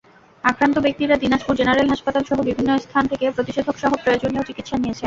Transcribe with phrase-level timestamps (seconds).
[0.43, 4.99] আক্রান্ত ব্যক্তিরা দিনাজপুর জেনারেল হাসপাতালসহ বিভিন্ন স্থান থেকে প্রতিষেধকসহ প্রয়োজনীয় চিকিৎসা নিয়েছেন।